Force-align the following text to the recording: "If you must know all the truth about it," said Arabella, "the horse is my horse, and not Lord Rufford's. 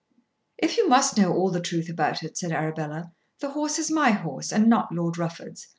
"If 0.57 0.77
you 0.77 0.89
must 0.89 1.15
know 1.15 1.31
all 1.31 1.51
the 1.51 1.59
truth 1.61 1.87
about 1.87 2.23
it," 2.23 2.35
said 2.35 2.51
Arabella, 2.51 3.11
"the 3.39 3.51
horse 3.51 3.77
is 3.77 3.91
my 3.91 4.09
horse, 4.09 4.51
and 4.51 4.65
not 4.67 4.91
Lord 4.91 5.19
Rufford's. 5.19 5.67